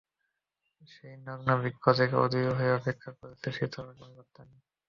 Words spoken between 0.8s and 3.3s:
সেই নগ্ন বৃক্ষগুলো যেন অধীর হয়ে অপেক্ষা